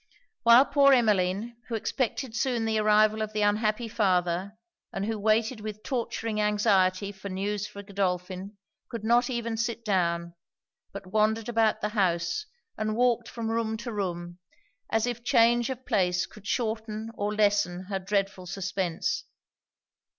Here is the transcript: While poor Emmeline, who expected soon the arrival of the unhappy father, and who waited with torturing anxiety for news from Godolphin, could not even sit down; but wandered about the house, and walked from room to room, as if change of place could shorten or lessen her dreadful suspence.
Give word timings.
While 0.41 0.65
poor 0.65 0.93
Emmeline, 0.93 1.57
who 1.67 1.75
expected 1.75 2.35
soon 2.35 2.65
the 2.65 2.79
arrival 2.79 3.21
of 3.21 3.33
the 3.33 3.43
unhappy 3.43 3.87
father, 3.87 4.57
and 4.91 5.05
who 5.05 5.19
waited 5.19 5.61
with 5.61 5.83
torturing 5.83 6.41
anxiety 6.41 7.11
for 7.11 7.29
news 7.29 7.67
from 7.67 7.83
Godolphin, 7.85 8.57
could 8.89 9.03
not 9.03 9.29
even 9.29 9.57
sit 9.57 9.85
down; 9.85 10.33
but 10.91 11.05
wandered 11.05 11.47
about 11.49 11.81
the 11.81 11.89
house, 11.89 12.47
and 12.79 12.95
walked 12.95 13.27
from 13.27 13.51
room 13.51 13.77
to 13.77 13.93
room, 13.93 14.39
as 14.89 15.05
if 15.05 15.23
change 15.23 15.69
of 15.69 15.85
place 15.85 16.25
could 16.25 16.47
shorten 16.47 17.11
or 17.13 17.35
lessen 17.35 17.83
her 17.83 17.99
dreadful 17.99 18.47
suspence. 18.47 19.25